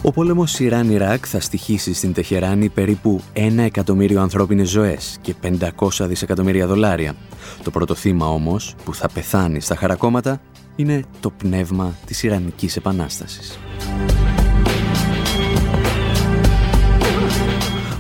[0.05, 6.67] Ο πόλεμος Ιράν-Ιράκ θα στοιχήσει στην Τεχεράνη περίπου ένα εκατομμύριο ανθρώπινες ζωές και 500 δισεκατομμύρια
[6.67, 7.15] δολάρια.
[7.63, 10.41] Το πρώτο θύμα όμως που θα πεθάνει στα χαρακόμματα
[10.77, 13.59] είναι το πνεύμα της Ιρανικής Επανάστασης.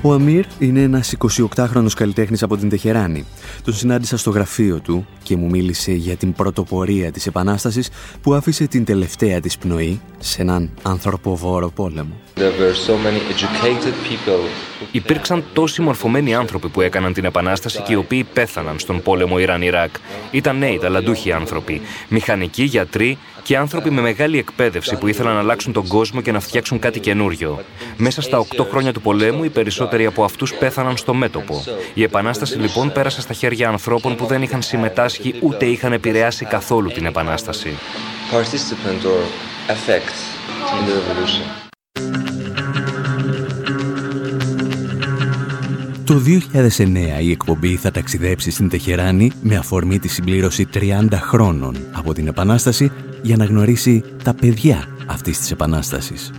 [0.05, 3.25] Ο Αμύρ είναι ένας 28χρονος καλλιτέχνης από την Τεχεράνη.
[3.65, 7.91] Τον συνάντησα στο γραφείο του και μου μίλησε για την πρωτοπορία της Επανάστασης
[8.23, 12.13] που άφησε την τελευταία της πνοή σε έναν ανθρωποβόρο πόλεμο.
[14.93, 19.91] Υπήρξαν τόσοι μορφωμένοι άνθρωποι που έκαναν την Επανάσταση και οι οποίοι πέθαναν στον πόλεμο Ιράν-Ιράκ.
[20.31, 25.73] Ήταν νέοι, ταλαντούχοι άνθρωποι, μηχανικοί, γιατροί και άνθρωποι με μεγάλη εκπαίδευση που ήθελαν να αλλάξουν
[25.73, 27.65] τον κόσμο και να φτιάξουν κάτι καινούριο.
[27.97, 31.65] Μέσα στα 8 χρόνια του πολέμου, οι περισσότεροι από αυτούς πέθαναν στο μέτωπο.
[31.95, 36.91] Η Επανάσταση λοιπόν πέρασε στα χέρια ανθρώπων που δεν είχαν συμμετάσχει ούτε είχαν επηρεάσει καθόλου
[36.91, 37.79] την Επανάσταση.
[46.05, 46.23] Το
[47.19, 52.27] 2009 η εκπομπή θα ταξιδέψει στην Τεχεράνη με αφορμή τη συμπλήρωση 30 χρόνων από την
[52.27, 56.31] Επανάσταση για να γνωρίσει τα παιδιά αυτής της Επανάστασης.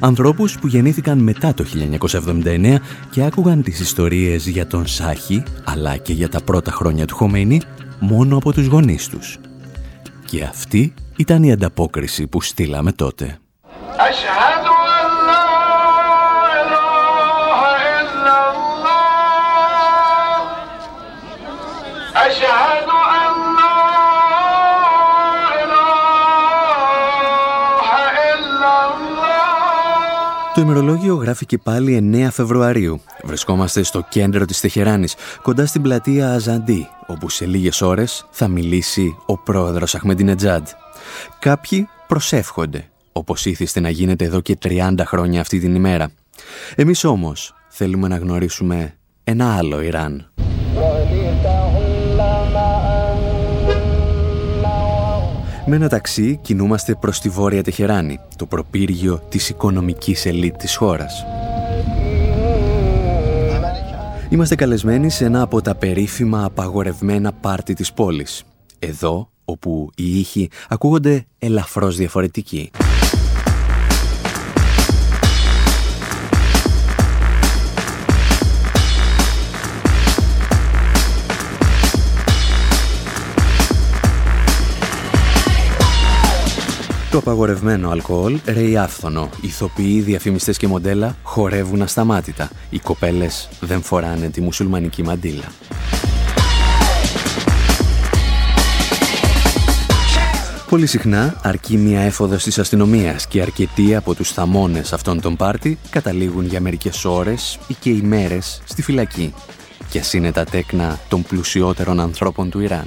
[0.00, 2.78] Ανθρώπους που γεννήθηκαν μετά το 1979
[3.10, 7.60] και άκουγαν τις ιστορίες για τον Σάχη αλλά και για τα πρώτα χρόνια του Χωμένη
[7.98, 9.38] μόνο από τους γονείς τους.
[10.26, 13.38] Και αυτή ήταν η ανταπόκριση που στείλαμε τότε.
[30.54, 33.00] Το ημερολόγιο γράφει και πάλι 9 Φεβρουαρίου.
[33.24, 39.16] Βρισκόμαστε στο κέντρο της Τεχεράνης, κοντά στην πλατεία Αζαντί, όπου σε λίγες ώρες θα μιλήσει
[39.26, 40.66] ο πρόεδρος Αχμεντινετζάντ.
[41.38, 46.10] Κάποιοι προσεύχονται, όπως ήθιστε να γίνεται εδώ και 30 χρόνια αυτή την ημέρα.
[46.74, 50.32] Εμείς όμως θέλουμε να γνωρίσουμε ένα άλλο Ιράν.
[55.66, 61.24] Με ένα ταξί κινούμαστε προς τη Βόρεια Τεχεράνη, το προπύργιο της οικονομικής ελίτ της χώρας.
[64.28, 68.42] Είμαστε καλεσμένοι σε ένα από τα περίφημα απαγορευμένα πάρτι της πόλης.
[68.78, 72.70] Εδώ, όπου οι ήχοι ακούγονται ελαφρώς διαφορετικοί.
[87.12, 89.28] Το απαγορευμένο αλκοόλ ρέει άφθονο.
[89.40, 92.50] Ηθοποιοί, διαφημιστές και μοντέλα χορεύουν ασταμάτητα.
[92.70, 95.44] Οι κοπέλες δεν φοράνε τη μουσουλμανική μαντήλα.
[100.68, 105.78] Πολύ συχνά, αρκεί μια έφοδος της αστυνομίας και αρκετοί από τους θαμώνες αυτών των πάρτι
[105.90, 109.34] καταλήγουν για μερικές ώρες ή και ημέρες στη φυλακή.
[109.90, 112.86] Και ας είναι τα τέκνα των πλουσιότερων ανθρώπων του Ιράν.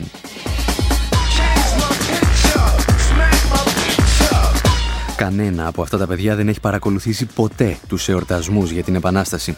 [5.26, 9.58] Κανένα από αυτά τα παιδιά δεν έχει παρακολουθήσει ποτέ τους εορτασμούς για την Επανάσταση.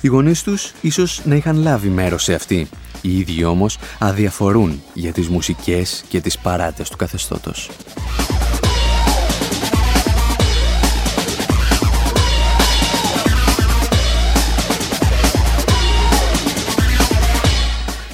[0.00, 2.68] Οι γονείς τους ίσως να είχαν λάβει μέρος σε αυτή.
[3.00, 7.70] Οι ίδιοι όμως αδιαφορούν για τις μουσικές και τις παράτες του καθεστώτος.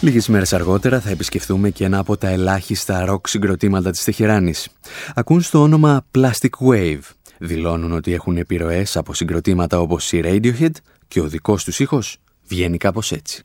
[0.05, 4.69] Λίγες μέρες αργότερα θα επισκεφθούμε και ένα από τα ελάχιστα ροκ συγκροτήματα της Τεχεράνης.
[5.15, 7.01] Ακούν στο όνομα Plastic Wave.
[7.39, 10.71] δηλώνουν ότι έχουν επιρροές από συγκροτήματα όπως η Radiohead
[11.09, 12.17] και ο δικός τους ήχος
[12.49, 13.45] βγαίνει κάπως έτσι.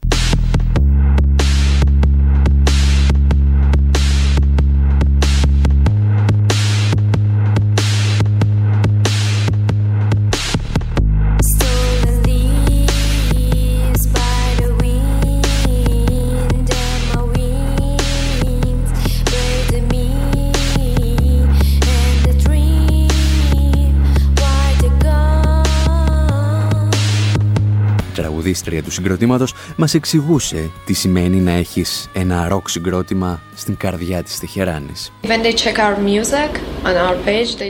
[28.49, 34.39] Τραγουδίστρια του συγκροτήματος μας εξηγούσε τι σημαίνει να έχεις ένα ροκ συγκρότημα στην καρδιά της
[34.39, 35.11] Τεχεράνης.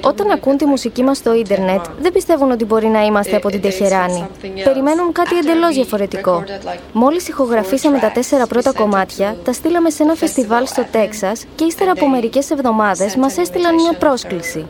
[0.02, 3.62] Όταν ακούν τη μουσική μας στο ίντερνετ, δεν πιστεύουν ότι μπορεί να είμαστε από την
[3.62, 4.28] Τεχεράνη.
[4.64, 6.44] Περιμένουν κάτι εντελώς διαφορετικό.
[6.94, 11.92] Μόλις ηχογραφήσαμε τα τέσσερα πρώτα κομμάτια, τα στείλαμε σε ένα φεστιβάλ στο Τέξας και ύστερα
[11.92, 14.66] από μερικές εβδομάδες μας έστειλαν μια πρόσκληση.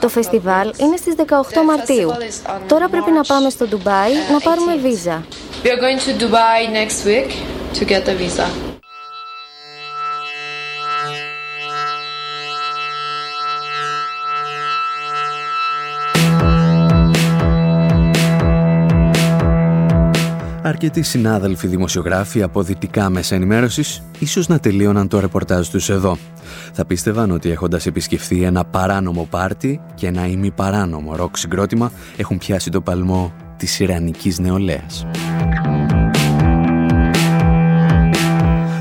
[0.00, 1.22] Το φεστιβάλ είναι στις 18
[1.66, 2.10] Μαρτίου.
[2.66, 5.24] Τώρα πρέπει να πάμε στο Ντουμπάι να πάρουμε βίζα.
[5.62, 7.30] We are going to Dubai next week
[7.78, 8.71] to get a visa.
[20.84, 26.18] Αρκετοί συνάδελφοι δημοσιογράφοι από δυτικά μέσα ενημέρωσης ίσως να τελείωναν το ρεπορτάζ τους εδώ.
[26.72, 32.70] Θα πίστευαν ότι έχοντας επισκεφθεί ένα παράνομο πάρτι και ένα ημιπαράνομο ροκ συγκρότημα έχουν πιάσει
[32.70, 35.06] το παλμό της Ιρανικής νεολαίας.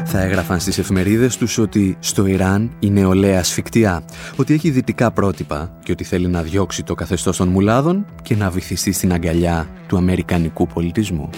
[0.05, 4.03] Θα έγραφαν στις εφημερίδες τους ότι στο Ιράν η νεολαία ασφικτιά,
[4.35, 8.49] ότι έχει δυτικά πρότυπα και ότι θέλει να διώξει το καθεστώς των μουλάδων και να
[8.49, 11.29] βυθιστεί στην αγκαλιά του αμερικανικού πολιτισμού.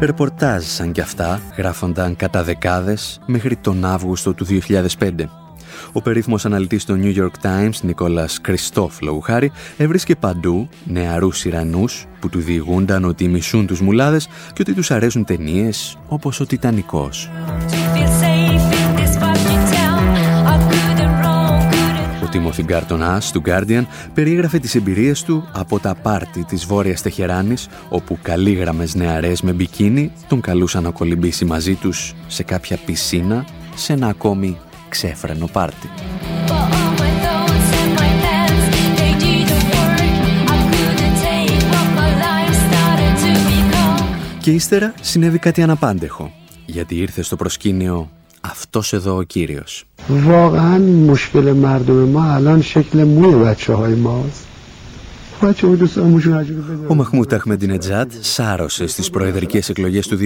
[0.00, 5.28] Ρεπορτάζ σαν κι αυτά γράφονταν κατά δεκάδες μέχρι τον Αύγουστο του 2005.
[5.92, 12.28] Ο περίφημος αναλυτής του New York Times, Νικόλας Κριστόφ Λογουχάρη, έβρισκε παντού νεαρούς Ιρανούς που
[12.28, 17.30] του διηγούνταν ότι μισούν τους μουλάδες και ότι τους αρέσουν ταινίες όπως ο Τιτανικός.
[22.30, 22.64] Τίμωθη
[23.00, 23.82] Άς του Guardian
[24.14, 30.12] περιέγραφε τις εμπειρίες του από τα πάρτι της Βόρειας Τεχεράνης όπου καλήγραμμες νεαρές με μπικίνι
[30.28, 34.58] τον καλούσαν να κολυμπήσει μαζί τους σε κάποια πισίνα σε ένα ακόμη
[34.88, 35.88] ξέφρενο πάρτι.
[44.40, 46.32] Και ύστερα συνέβη κάτι αναπάντεχο,
[46.66, 48.10] γιατί ήρθε στο προσκήνιο
[48.40, 49.84] αυτός εδώ ο κύριος.
[56.86, 60.18] Ο Μαχμούτ Αχμεντινετζάτ σάρωσε στις προεδρικές εκλογές του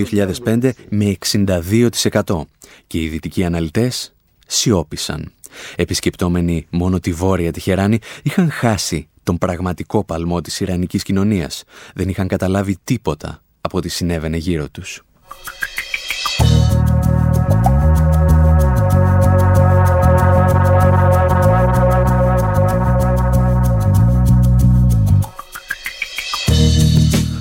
[0.45, 2.41] 2005 με 62%
[2.87, 4.15] και οι δυτικοί αναλυτές
[4.47, 5.33] σιώπησαν.
[5.77, 11.65] Επισκεπτόμενοι μόνο τη Βόρεια Τυχεράνη είχαν χάσει τον πραγματικό παλμό της Ιρανικής κοινωνίας.
[11.95, 15.03] Δεν είχαν καταλάβει τίποτα από ό,τι συνέβαινε γύρω τους.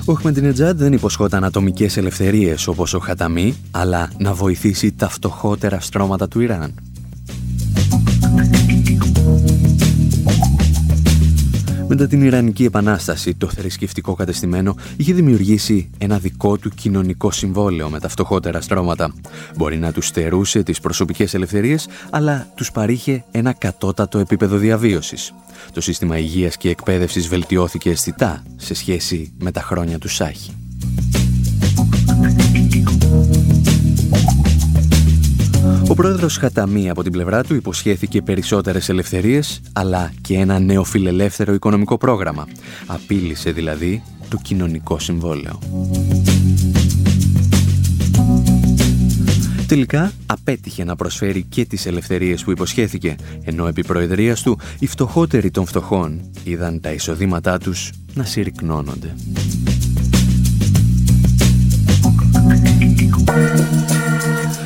[0.05, 6.27] Ο Αχμεντινετζάντ δεν υποσχόταν ατομικές ελευθερίες όπως ο Χαταμί, αλλά να βοηθήσει τα φτωχότερα στρώματα
[6.27, 6.73] του Ιράν.
[11.95, 17.99] Μετά την Ιρανική Επανάσταση, το θρησκευτικό κατεστημένο είχε δημιουργήσει ένα δικό του κοινωνικό συμβόλαιο με
[17.99, 19.13] τα φτωχότερα στρώματα.
[19.57, 25.33] Μπορεί να τους στερούσε τις προσωπικές ελευθερίες, αλλά τους παρήχε ένα κατώτατο επίπεδο διαβίωσης.
[25.73, 30.51] Το σύστημα υγείας και εκπαίδευσης βελτιώθηκε αισθητά σε σχέση με τα χρόνια του Σάχη.
[35.93, 41.97] Ο πρόεδρος Χαταμή από την πλευρά του υποσχέθηκε περισσότερες ελευθερίες, αλλά και ένα νεοφιλελεύθερο οικονομικό
[41.97, 42.47] πρόγραμμα.
[42.85, 45.59] Απείλησε δηλαδή το κοινωνικό συμβόλαιο.
[49.67, 55.51] Τελικά απέτυχε να προσφέρει και τις ελευθερίες που υποσχέθηκε, ενώ επί προεδρίας του οι φτωχότεροι
[55.51, 59.13] των φτωχών είδαν τα εισοδήματά τους να συρρυκνώνονται.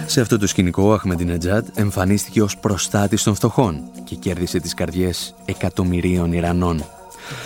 [0.09, 5.35] Σε αυτό το σκηνικό ο Αχμεντινετζάτ εμφανίστηκε ως προστάτης των φτωχών και κέρδισε τις καρδιές
[5.45, 6.83] εκατομμυρίων Ιρανών.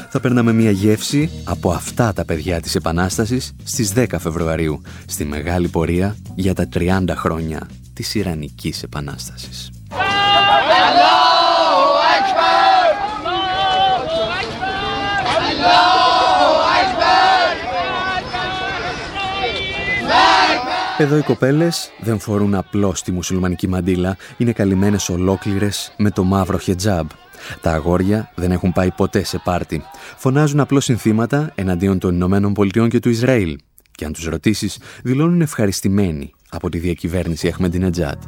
[0.09, 5.67] Θα παίρναμε μια γεύση από αυτά τα παιδιά της Επανάστασης στις 10 Φεβρουαρίου, στη μεγάλη
[5.67, 9.69] πορεία για τα 30 χρόνια της Ιρανικής Επανάστασης.
[21.01, 26.57] Εδώ οι κοπέλες δεν φορούν απλώς τη μουσουλμανική μαντήλα, είναι καλυμμένες ολόκληρες με το μαύρο
[26.57, 27.07] χετζάμπ.
[27.61, 29.83] Τα αγόρια δεν έχουν πάει ποτέ σε πάρτι.
[30.17, 33.57] Φωνάζουν απλώς συνθήματα εναντίον των Ηνωμένων Πολιτειών και του Ισραήλ.
[33.91, 38.21] Και αν τους ρωτήσεις, δηλώνουν ευχαριστημένοι από τη διακυβέρνηση Αχμεντινετζάτ.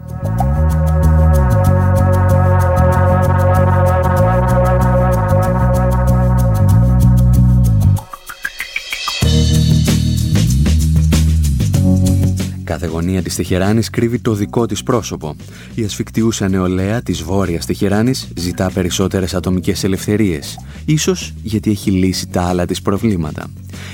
[12.73, 15.35] Κάθε γωνία της Τεχεράνης κρύβει το δικό της πρόσωπο.
[15.75, 20.59] Η ασφικτιούσα νεολαία της βόρειας Τεχεράνης ζητά περισσότερες ατομικές ελευθερίες.
[20.85, 23.45] Ίσως γιατί έχει λύσει τα άλλα της προβλήματα.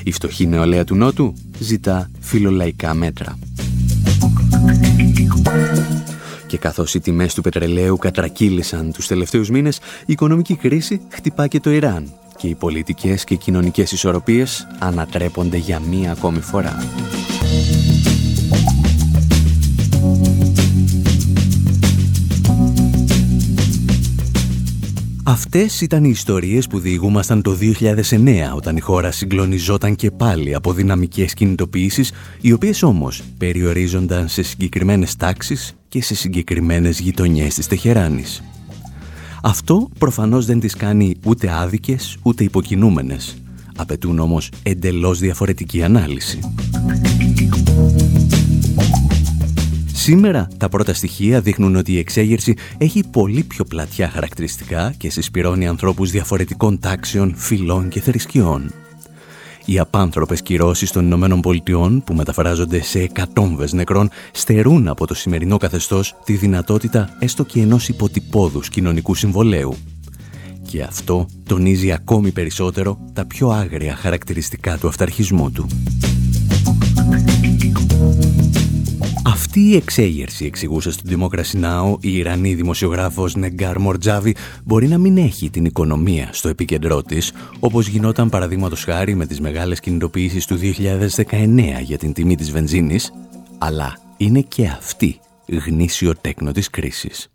[0.04, 3.40] Η φτωχή νεολαία του Νότου ζητά φιλολαϊκά μέτρα.
[6.48, 11.60] Και καθώς οι τιμές του πετρελαίου κατρακύλησαν τους τελευταίους μήνες, η οικονομική κρίση χτυπά και
[11.60, 16.78] το Ιράν και οι πολιτικές και κοινωνικές ισορροπίες ανατρέπονται για μία ακόμη φορά.
[25.52, 27.58] Αυτές ήταν οι ιστορίες που διηγούμασταν το
[28.10, 34.42] 2009 όταν η χώρα συγκλονιζόταν και πάλι από δυναμικές κινητοποιήσεις οι οποίες όμως περιορίζονταν σε
[34.44, 38.44] συγκεκριμένες τάξεις και σε συγκεκριμένες γειτονιές της Τεχεράνης.
[39.44, 43.42] Αυτό προφανώς δεν τις κάνει ούτε άδικες ούτε υποκινούμενες.
[43.76, 46.40] Απαιτούν όμως εντελώς διαφορετική ανάλυση.
[50.10, 55.68] Σήμερα τα πρώτα στοιχεία δείχνουν ότι η εξέγερση έχει πολύ πιο πλατιά χαρακτηριστικά και συσπηρώνει
[55.68, 58.72] ανθρώπους διαφορετικών τάξεων, φυλών και θρησκειών.
[59.66, 65.58] Οι απάνθρωπες κυρώσεις των Ηνωμένων Πολιτειών που μεταφράζονται σε εκατόμβες νεκρών στερούν από το σημερινό
[65.58, 69.76] καθεστώς τη δυνατότητα έστω και ενός υποτυπώδους κοινωνικού συμβολέου.
[70.70, 75.68] Και αυτό τονίζει ακόμη περισσότερο τα πιο άγρια χαρακτηριστικά του αυταρχισμού του.
[79.52, 85.18] Αυτή η εξέγερση, εξηγούσε στον Democracy Now, η Ιρανή δημοσιογράφος Νεγκάρ Μορτζάβη μπορεί να μην
[85.18, 90.58] έχει την οικονομία στο επίκεντρό της, όπως γινόταν παραδείγματος χάρη με τις μεγάλες κινητοποιήσεις του
[90.58, 93.14] 2019 για την τιμή της βενζίνης,
[93.58, 95.20] αλλά είναι και αυτή
[95.66, 97.30] γνήσιο τέκνο της κρίσης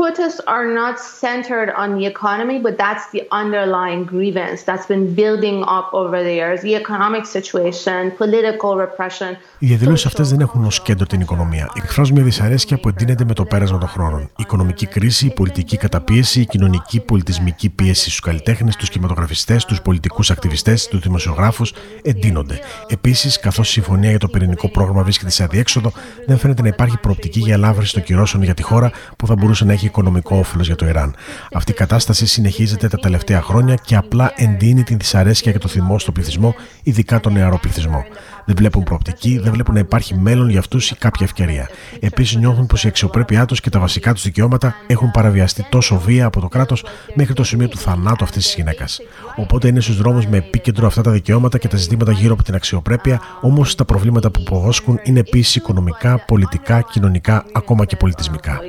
[0.00, 0.94] protests are not
[1.24, 6.34] centered on the economy, but that's the underlying grievance that's been building up over the
[6.40, 6.58] years.
[6.68, 9.36] The economic situation, political repression.
[9.58, 11.72] Οι διαδηλώσεις αυτές δεν έχουν ως κέντρο την οικονομία.
[11.76, 14.20] Εκφράζουν μια δυσαρέσκεια που εντείνεται με το πέρασμα των χρόνων.
[14.20, 19.82] Η οικονομική κρίση, η πολιτική καταπίεση, η κοινωνική πολιτισμική πίεση στους καλλιτέχνες, τους κινηματογραφιστές, τους
[19.82, 21.72] πολιτικούς ακτιβιστές, τους δημοσιογράφους
[22.02, 22.58] εντείνονται.
[22.88, 25.92] Επίσης, καθώς η συμφωνία για το πυρηνικό πρόγραμμα βρίσκεται σε αδιέξοδο,
[26.26, 29.64] δεν φαίνεται να υπάρχει προοπτική για ελάφρυνση των κυρώσεων για τη χώρα που θα μπορούσε
[29.64, 31.14] να έχει οικονομικό όφελος για το Ιράν.
[31.52, 35.98] Αυτή η κατάσταση συνεχίζεται τα τελευταία χρόνια και απλά εντείνει την δυσαρέσκεια και το θυμό
[35.98, 38.04] στο πληθυσμό, ειδικά τον νεαρό πληθυσμό.
[38.46, 41.68] Δεν βλέπουν προοπτική, δεν βλέπουν να υπάρχει μέλλον για αυτούς ή κάποια ευκαιρία.
[42.00, 46.26] Επίσης, νιώθουν πως η αξιοπρέπειά τους και τα βασικά τους δικαιώματα έχουν παραβιαστεί τόσο βία
[46.26, 46.84] από το κράτος
[47.14, 49.00] μέχρι το σημείο του θανάτου αυτής της γυναίκας.
[49.36, 52.54] Οπότε είναι στους δρόμους με επίκεντρο αυτά τα δικαιώματα και τα ζητήματα γύρω από την
[52.54, 58.60] αξιοπρέπεια, όμως τα προβλήματα που υποβόσκουν είναι επίσης οικονομικά, πολιτικά, κοινωνικά, ακόμα και πολιτισμικά.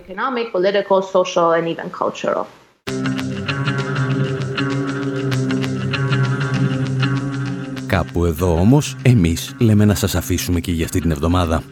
[7.97, 11.63] Κάπου εδώ όμως εμείς λέμε να σας αφήσουμε και για αυτή την εβδομάδα.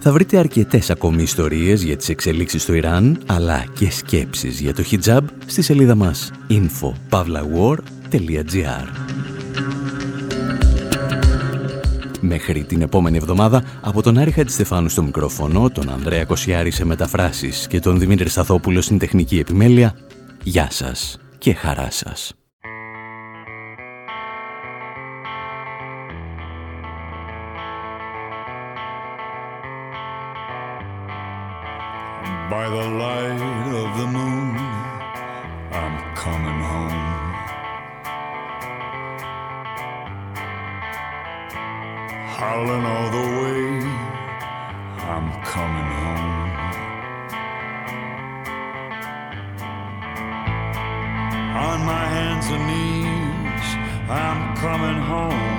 [0.00, 4.82] Θα βρείτε αρκετές ακόμη ιστορίες για τις εξελίξεις στο Ιράν, αλλά και σκέψεις για το
[4.82, 8.86] χιτζάμπ στη σελίδα μας info.pavlawar.gr
[12.20, 17.66] Μέχρι την επόμενη εβδομάδα, από τον Άρη Χατζηστεφάνου στο μικρόφωνο, τον Ανδρέα Κοσιάρη σε μεταφράσεις
[17.66, 19.94] και τον Δημήτρη Σταθόπουλο στην τεχνική επιμέλεια,
[20.42, 22.34] γεια σας και χαρά σας.
[32.52, 33.40] By the light
[33.82, 34.56] of the moon,
[35.80, 37.02] I'm coming home.
[42.36, 43.64] Howling all the way,
[45.12, 46.50] I'm coming home.
[51.68, 53.68] On my hands and knees,
[54.10, 55.52] I'm coming home.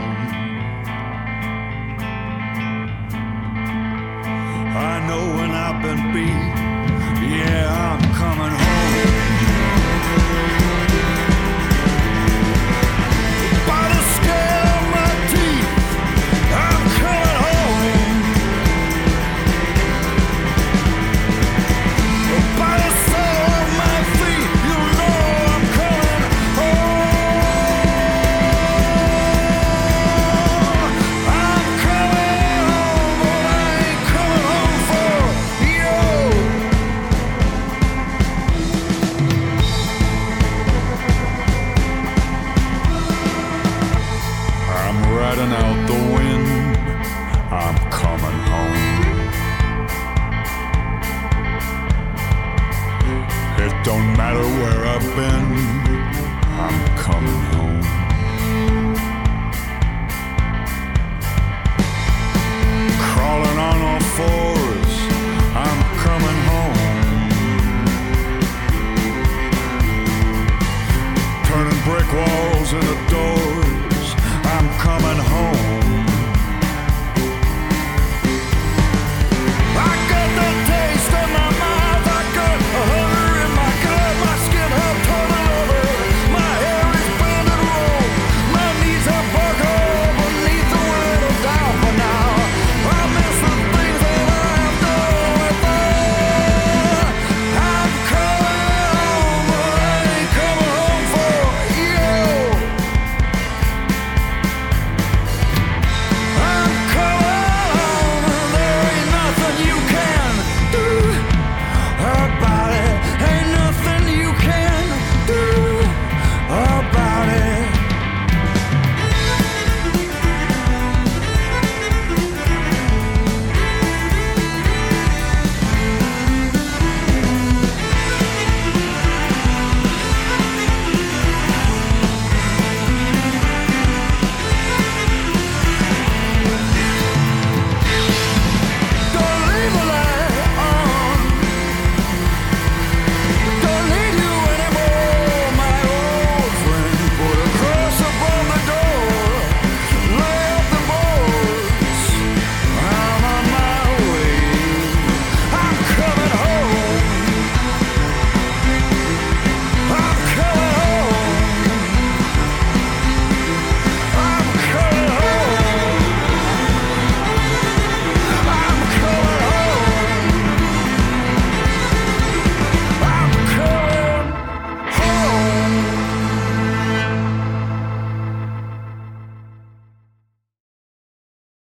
[4.91, 6.62] I know when I've been beat
[7.53, 8.62] yeah, I'm coming home.